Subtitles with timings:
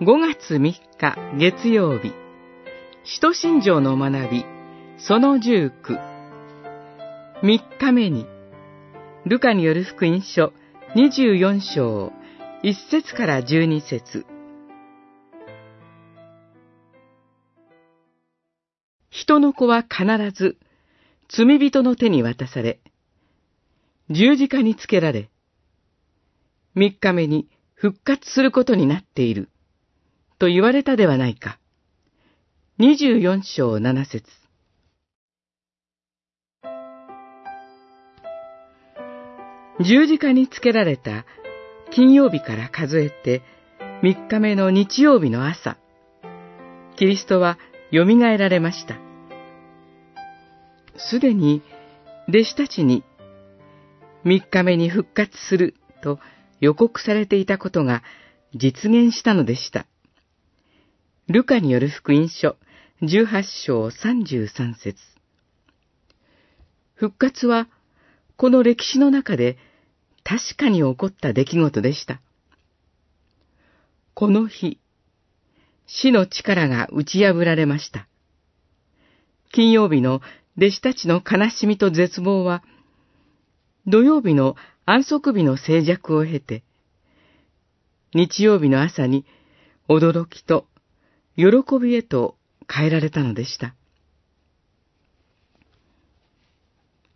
[0.00, 0.80] 5月3日
[1.36, 2.12] 月曜日、
[3.02, 4.44] 使徒信条の学び、
[4.96, 5.72] その19、
[7.42, 8.24] 3日目に、
[9.26, 10.52] ルカによる福音書
[10.94, 12.12] 24章、
[12.62, 14.24] 1節から12節。
[19.10, 20.58] 人の子は必ず
[21.28, 22.78] 罪人の手に渡され、
[24.10, 25.28] 十字架につけられ、
[26.76, 29.48] 三日目に復活することになっている、
[30.38, 31.58] と言われたではないか。
[32.78, 34.24] 二十四章七節
[39.80, 41.24] 十字架につけられた
[41.90, 43.42] 金曜日から数えて
[44.02, 45.76] 三日目の日曜日の朝、
[46.96, 47.58] キリストは
[47.92, 48.96] 蘇られました。
[50.96, 51.62] すでに
[52.28, 53.02] 弟子たちに
[54.24, 56.18] 三日目に復活すると
[56.60, 58.02] 予告されていたことが
[58.54, 59.86] 実現したのでした。
[61.30, 62.56] ルカによる福音書
[63.02, 64.96] 18章33節
[66.94, 67.68] 復活は
[68.38, 69.58] この歴史の中で
[70.24, 72.22] 確かに起こった出来事でした。
[74.14, 74.78] この日、
[75.86, 78.08] 死の力が打ち破られました。
[79.52, 80.22] 金曜日の
[80.56, 82.62] 弟子たちの悲しみと絶望は、
[83.86, 84.56] 土曜日の
[84.86, 86.62] 安息日の静寂を経て、
[88.14, 89.26] 日曜日の朝に
[89.90, 90.66] 驚きと
[91.38, 92.36] 喜びへと
[92.68, 93.76] 変えられたのでした。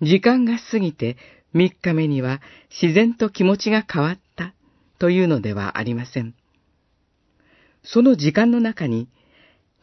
[0.00, 1.18] 時間が過ぎて
[1.52, 4.54] 三日目には自然と気持ちが変わった
[4.98, 6.34] というのではありません。
[7.84, 9.06] その時間の中に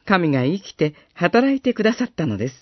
[0.03, 2.55] 神が生きて働いてくださったのです。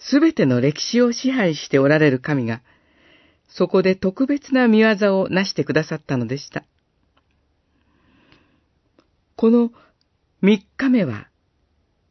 [0.00, 2.60] すべての歴史を支配しておられる神が、
[3.48, 6.64] そこで特別な見業をなしてくださったのでした。
[9.36, 9.70] この
[10.42, 11.28] 三日目は、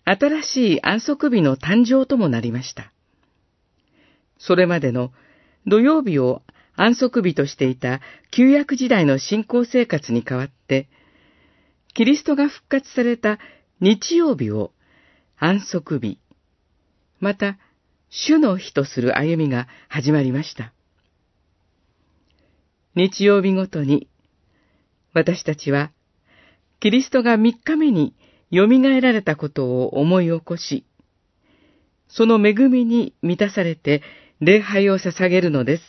[0.05, 2.93] 新しい安息日の誕生ともなりました。
[4.39, 5.11] それまでの
[5.67, 6.41] 土曜日を
[6.77, 7.99] 安息日としていた
[8.31, 10.87] 旧約時代の信仰生活に代わって、
[11.93, 13.37] キリストが復活された
[13.81, 14.71] 日曜日を
[15.37, 16.17] 安息日、
[17.19, 17.57] また
[18.09, 20.71] 主の日とする歩みが始まりました。
[22.95, 24.07] 日曜日ごとに、
[25.13, 25.91] 私たちは、
[26.81, 28.15] キリストが三日目に
[28.49, 30.83] よみがえられたことを思い起こし、
[32.07, 34.01] その恵みに満たされて
[34.39, 35.83] 礼拝を捧げるのです。